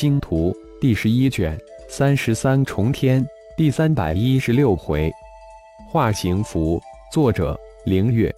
[0.00, 3.22] 星图》第十一卷三十三重天
[3.54, 5.12] 第三百一十六回，
[5.90, 6.80] 化形符。
[7.12, 8.34] 作者：凌月。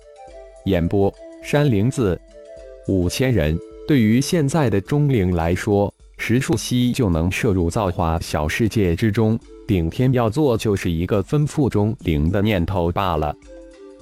[0.64, 2.20] 演播：山灵子。
[2.88, 3.56] 五千人
[3.86, 9.38] 对于现在的钟灵来说，十数息就能摄入造化小世界之中。
[9.64, 13.32] 顶天要做就是一个吩咐钟灵的念头罢了。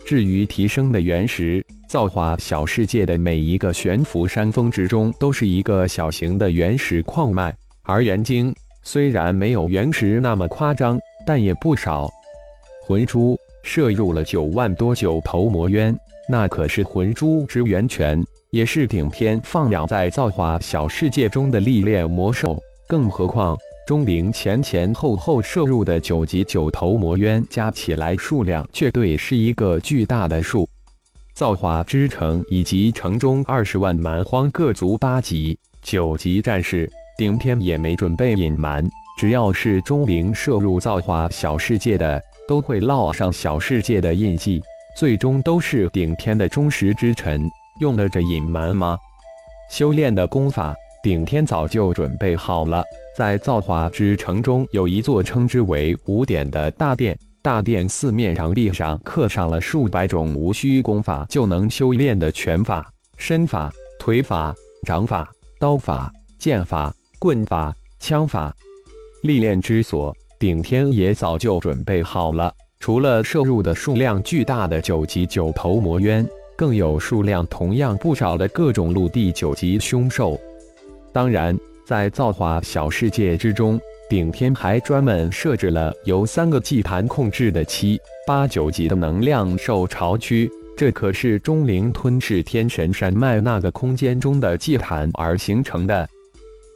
[0.05, 7.55] 至于提升的原石，造化小世界的每一个悬浮山峰之中，都是一个小型的原石矿脉。
[7.83, 12.09] 而元晶虽然没有原石那么夸张，但也不少。
[12.87, 15.97] 魂珠摄入了九万多九头魔渊，
[16.29, 18.21] 那可是魂珠之源泉，
[18.51, 22.59] 也是顶天放养在造化小世界中的历练魔兽。
[22.89, 30.69] 更何况钟灵前前后后摄入的九级九头魔渊，加起来数量绝对是一个巨大的数。
[31.35, 38.87] 造化之城以及城中二十万蛮荒各族八级、九级战士，顶天也没准备隐瞒。
[39.19, 42.23] 只要是钟灵摄入造化小世界的。
[42.49, 44.61] 都会烙上小世界的印记，
[44.97, 47.49] 最终都是顶天的忠实之臣。
[47.81, 48.99] 用得着隐瞒吗？
[49.71, 52.83] 修炼的功法，顶天早就准备好了。
[53.21, 64.55] 在造化之城中，有一座称之为五典的大殿，大殿四面墙壁上刻上了数百种无需功法就能修炼的拳法、身法、腿法、
[64.87, 68.57] 掌法、刀法、剑法、棍法、枪法，
[69.23, 70.17] 历练之所。
[70.39, 80.41] 顶天也早就准备好了，除了摄入的数量巨大的九级九头魔渊，更有数量同样不少的各种陆地九级凶兽。
[81.13, 81.55] 当然，
[81.91, 83.77] 在造化小世界之中，
[84.09, 96.09] 顶天还专门设置了由三个祭坛控制的七八九级的能量受潮区，这可是钟灵吞噬天神山脉那个空间中的祭坛而形成的。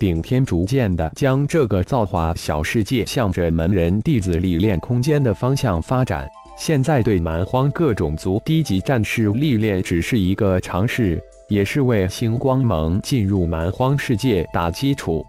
[0.01, 6.29] 顶天逐渐的将这个造化小世界向着门人弟子历练空间的方向发展。
[6.59, 11.23] 现在对蛮荒各种族低级战士历练只是一个尝试，
[11.55, 15.25] 也是为星光盟进入蛮荒世界打基础。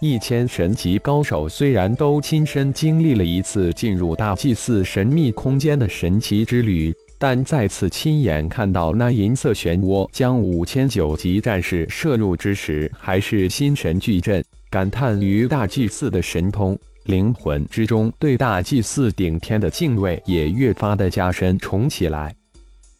[0.00, 6.94] 一千神级高手虽然都亲身经历了一次进入大祭祀神秘空间的神奇之旅。
[7.16, 22.34] 但再次亲眼看到那银色漩涡将五千九级战士射入之时，还是心神俱震，感叹于大祭司的神通，灵魂之中对大祭司顶天的敬畏也越发的加深重起来。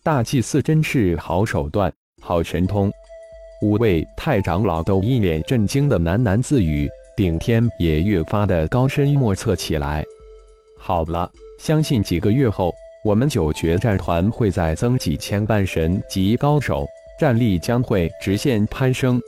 [0.03, 1.93] 大祭司真是好手段，
[2.27, 2.91] 好神通！
[3.61, 10.03] 五位太长老都一脸震惊的喃喃自语，顶天也越发的高深莫测起来。
[10.79, 12.75] 好了，相信几个月后。
[13.05, 16.87] 我们九决战团会再增几千半神级高手，
[17.21, 19.21] 战力将会直线攀升。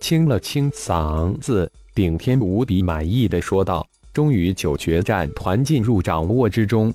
[0.00, 6.92] 清了清嗓子，顶天无比满意的说道：“终于九决战团进入掌握之中。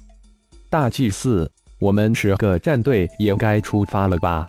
[0.70, 1.50] 大祭司，
[1.80, 4.46] 我们十个战队也该出发了吧？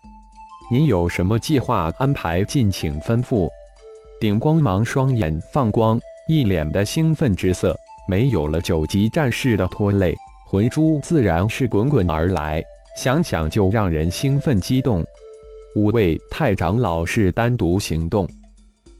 [0.71, 3.49] 您有什么计划安排，敬请吩咐。”
[4.21, 5.99] 顶光芒双眼放光，
[6.29, 7.77] 一脸的兴奋之色。
[8.09, 10.17] 没有了九级战士的拖累。
[10.47, 12.61] 魂珠自然是滚滚而来，
[12.97, 15.05] 想想就让人兴奋激动。
[15.77, 18.29] 五位太长老是单独行动，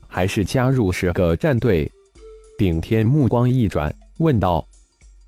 [0.07, 1.91] 还是加入十个战队？
[2.57, 4.65] 顶天目光一转，问道：“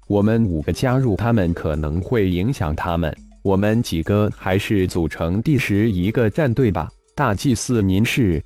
[0.07, 8.43] 我们五个加入他们可能会影响他们，我们几个还是组成第十一个战队吧。”大祭司，您是？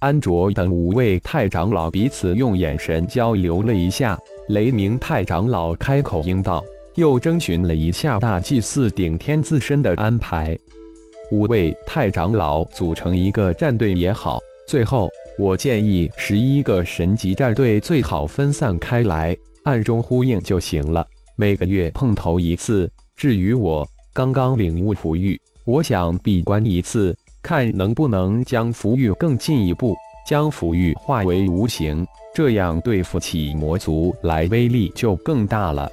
[0.00, 6.64] 安卓等五位太长老彼此用眼神交流了一下，雷鸣太长老开口应道。
[6.96, 10.58] 又征询了一下大祭司顶天自身的安排，
[11.30, 14.38] 五位太长老组成一个战队也好。
[14.66, 21.06] 最后，我建议十一个神级战队最好分散开来，暗中呼应就行了。
[21.36, 22.90] 每个月碰头一次。
[23.14, 29.96] 至于我刚刚领悟符玉，我想闭关一次，看能不能将符玉更进一步，
[30.26, 35.90] 将符玉化为无形，这样对付起魔族来威力就更大了。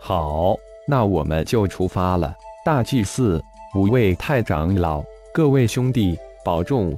[0.00, 0.54] 好，
[0.86, 2.32] 那我们就出发了。
[2.64, 3.42] 大祭司，
[3.74, 5.02] 五位太长老，
[5.34, 6.96] 各位兄弟，保重！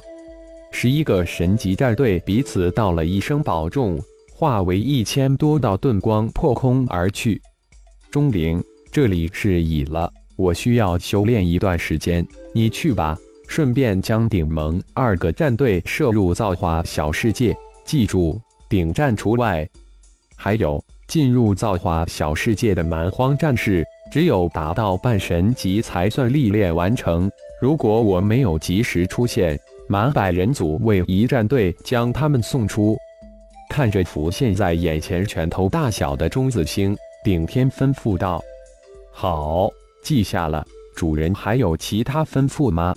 [0.70, 3.99] 十一个神级战队彼此道了一声保重，
[4.34, 7.40] 化为一千多道盾光破空而去。
[8.10, 13.17] 钟灵，这里是乙了，我需要修炼一段时间，你去吧。
[13.49, 19.69] 顺便将顶盟二个战队摄入造化小世界，记住，顶战除外。
[20.37, 20.82] 还有。
[21.08, 27.31] 进入造化小世界的蛮荒战士，只有达到半神级才算历练完成。
[27.61, 32.96] 如果我没有及时出现，满百人组为一战队将他们送出。
[33.69, 38.43] 看着浮现在眼前拳头大小的中子星，顶天吩咐道
[39.12, 39.69] ：“好，
[40.02, 40.64] 记下了。
[40.94, 42.94] 主人还有其他吩咐吗？”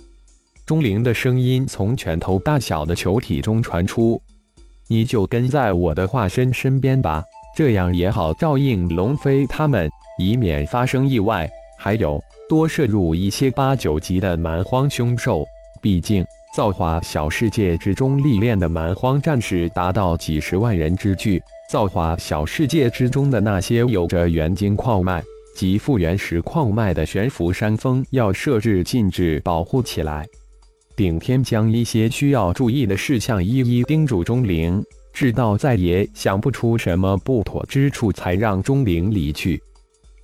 [0.66, 4.20] 钟灵的声音从拳头大小的球体中传出
[4.88, 7.22] ：“你就跟在我的化身身边吧，
[7.56, 9.88] 这样也好照应龙飞他们，
[10.18, 11.48] 以免发生意外。
[11.78, 15.44] 还有，多摄入一些八九级的蛮荒凶兽，
[15.80, 16.24] 毕竟……”
[16.56, 21.42] 造化小世界之中历练的蛮荒战士达到几十万人之巨。
[21.70, 25.22] 造化小世界之中的那些有着元晶矿脉
[25.56, 30.24] 及复原石矿脉的悬浮山峰，要设置禁制保护起来。
[30.94, 34.80] 顶天将一些需要注意的事项一一叮嘱钟灵，
[35.12, 39.60] 直到再也想不出什么不妥之处，才让钟灵离去。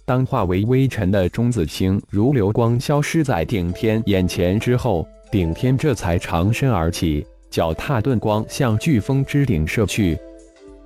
[0.05, 5.05] 当化为微尘的钟子清如流光消失在顶天眼前之后。
[5.31, 10.15] 顶天这才长身而起，脚踏遁光，向飓风之顶射去。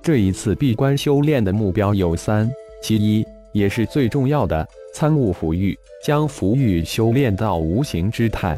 [0.01, 2.49] 这一次闭关修炼的目标有三：
[2.81, 3.25] 其一，
[3.57, 8.55] 也是最重要的，参悟符域，将符域修炼到无形之态；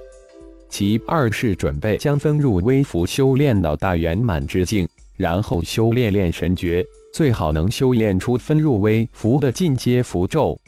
[0.69, 4.88] 其二是准备将分入微符修炼到大圆满之境，
[5.18, 10.60] 然后修炼炼神诀，最好能修炼出分入微符的进阶符咒。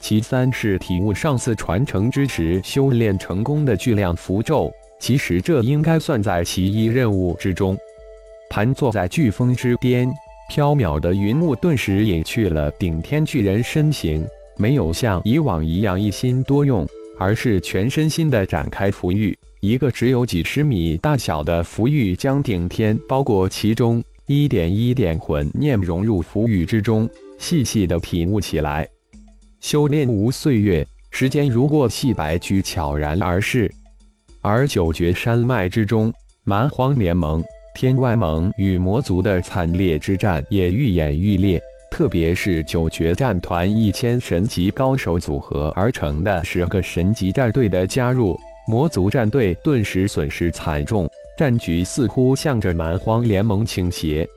[0.00, 4.70] 其三是体悟上次传承之时修炼成功的巨量符咒，
[5.00, 7.76] 其实这应该算在其一任务之中。
[8.50, 10.12] 盘坐在飓风之巅，
[10.54, 14.22] 飘渺的云雾顿时隐去了顶天巨人身形，
[14.58, 16.86] 没有像以往一样一心多用，
[17.18, 19.34] 而是全身心的展开符域。
[19.60, 27.08] 一个只有几十米大小的符域将顶天包裹其中，一点一点魂念融入符域之中，
[27.38, 28.86] 细细的体悟起来。
[29.60, 33.72] 修炼无岁月，时间如过隙白驹，悄然而逝。
[34.42, 36.12] 而九绝山脉之中，
[36.44, 37.42] 蛮荒联盟、
[37.74, 41.62] 天外盟与魔族的惨烈之战也愈演愈烈。
[41.90, 51.08] 特别是九绝战团一千神级高手组合而成的十个神级战队的加入，魔族战队顿时损失惨重，
[51.38, 54.28] 战局似乎向着蛮荒联盟倾斜。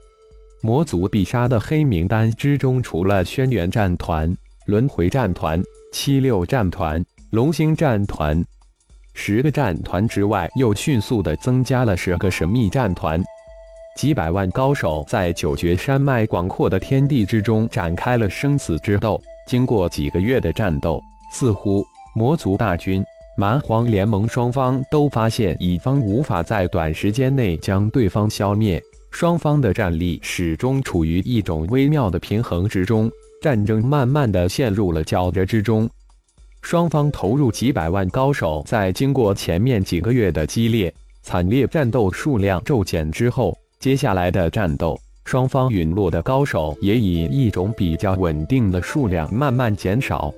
[0.61, 4.35] 魔族必杀的黑名单之中，除了轩辕战团。
[4.65, 5.61] 轮回战团、
[5.91, 6.99] 七六战团、
[7.29, 8.43] 龙星战团，
[9.15, 13.23] 十个战团之外，又迅速的增加了十个神秘战团。
[13.95, 19.19] 几百万高手在九绝山脉广阔的天地之中展开了生死之斗。
[19.47, 21.01] 经过几个月的战斗，
[21.31, 21.83] 似乎
[22.13, 23.03] 魔族大军、
[23.37, 28.81] 蛮荒联盟双方都发现乙方无法在短时间内将对方消灭，
[29.11, 33.09] 双方的战力始终处于一种微妙的平衡之中。
[33.41, 35.89] 战争慢慢的陷入了焦灼之中，
[36.65, 40.91] 双方投入几百万高手，在经过前面几个月的激烈
[41.21, 50.33] 惨烈战斗，数量骤减之后，接下来的战斗，双方陨落的高手也以一种比较稳定的数量慢慢减少。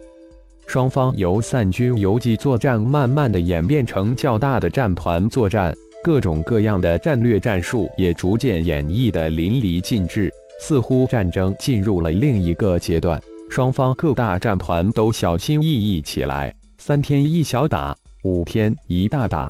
[0.65, 10.29] 双方由散军游击作战，慢慢的演变成较大的战团作战，各种各样的战略战术也逐渐演绎的淋漓尽致。
[10.59, 13.17] 似乎战争进入了另一个阶段，
[13.49, 16.53] 双方各大战团都小心翼翼起来。
[16.77, 19.49] 三天一小打，五天一大打。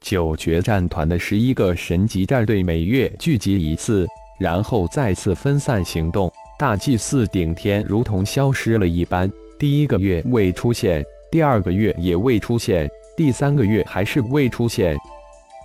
[0.00, 4.06] 九绝战团的十一个神级战队每月聚集一次，
[4.40, 6.32] 然后再次分散行动。
[6.58, 14.96] 大祭司顶天如同消失了一般，第一个月未出现，第二个月也未出现，第三个月还是未出现。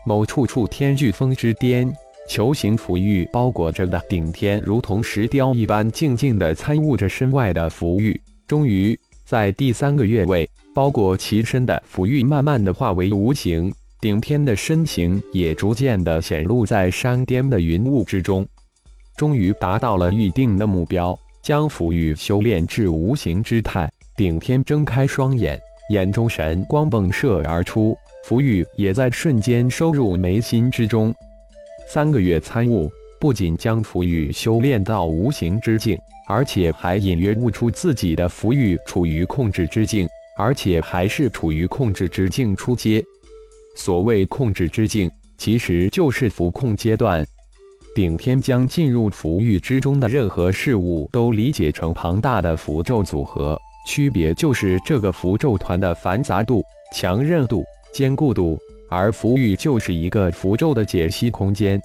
[0.05, 1.91] 某处处天飓风之巅。
[2.27, 8.19] 球形符玉包裹着的顶天，如同石雕一般，静静地参悟着身外的符玉。
[8.47, 18.45] 终于，在第三个月位，包裹其身的符玉慢慢的化为无形，顶天的身形也逐渐的显露在山巅的云雾之中。
[19.15, 23.89] 终于达到了预定的目标，将符玉修炼至无形之态。
[24.15, 31.13] 顶天睁开双眼，眼中神光迸射而出，符玉也在瞬间收入眉心之中。
[31.87, 35.97] 三个月参悟，不仅将符玉修炼到无形之境，
[36.27, 43.03] 而且还隐约悟出自己的符玉处于控制之境，而且还是处于控制之境初阶。
[43.75, 47.25] 所谓控制之境，其实就是符控阶段。
[47.95, 56.63] 顶天将进入符域之中的任何事物都理解成庞大的符咒组合，区别就是这个符咒团的繁杂度、
[56.95, 57.63] 强韧度、
[57.93, 58.57] 坚固度。
[58.93, 61.81] 而符域就是一个符咒的解析空间，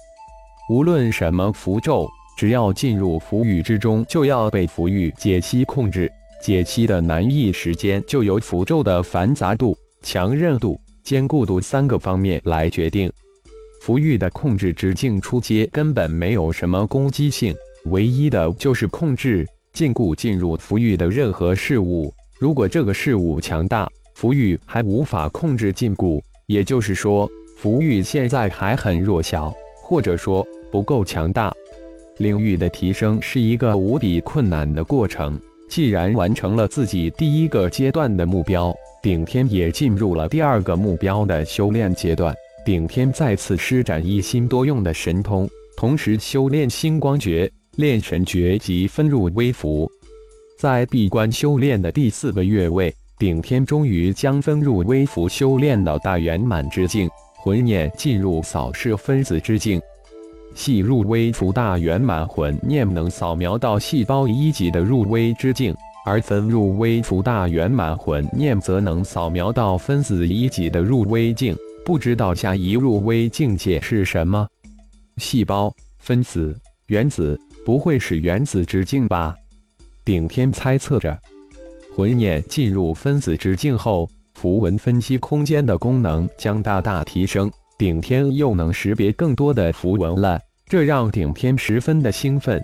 [0.69, 6.11] 无论什么符咒，只要进入符域之中，就要被符域解析控制。
[6.41, 13.11] 解析的难易时间就由符咒的繁杂度、强韧度、坚固度三个方面来决定。
[13.81, 17.53] 符玉的控制直径出阶根本没有什么攻击性，
[17.85, 22.13] 唯一的就是控制禁锢进入符玉的任何事物。
[22.39, 29.53] 如果这个事物强大，符玉还无法控制禁锢，也就是说，符玉现在还很弱小，
[29.83, 31.53] 或者说不够强大。
[32.17, 35.39] 领域的提升是一个无比困难的过程。
[35.69, 42.33] 既然完成了自己第一个阶段的目标，顶天也进入了第二个目标的修炼阶段。
[42.65, 49.87] 顶天再次施展一心多用的神通，同时修炼星光诀、炼神诀及分入微符。
[50.57, 59.81] 在闭关修炼的第四个月位，顶天终于将分入微符修炼到大圆满之境，魂念进入扫视分子之境。
[60.55, 71.53] 细入微符大圆满魂念能扫描到细胞一级的入微之境，而分入微符大圆满魂念则能扫描到分子一级的入微境。
[71.83, 74.47] 不知道下一入微境界是什么？
[75.17, 76.57] 细胞、分子、
[76.87, 79.35] 原子，不会是原子之境吧？
[80.05, 81.19] 顶天猜测着。
[81.99, 92.63] 魂念进入分子之境后，符文分析空间的功能将大大提升，顶天又能识别更多的符文了，这让顶天十分的兴奋。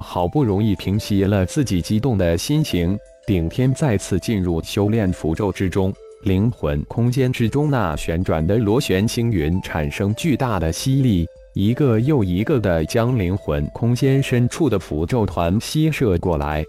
[0.00, 5.92] 好不容易平息了自己激动的心情，顶天再次进入修炼符咒之中。
[6.22, 16.64] 灵魂空间之中，那旋转的螺旋星云产生巨大的吸力，一个又一个的将灵魂空间深处的符咒团吸射过来，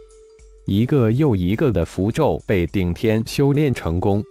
[0.67, 4.23] 一个又一个的符咒被顶天修炼成功。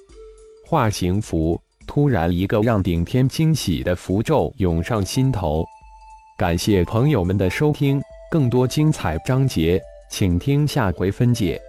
[0.66, 5.64] 化形符，突然一个让顶天惊喜的符咒涌上心头。
[6.36, 11.60] 感谢朋友们的收听，更多精彩章节，请听下回分解。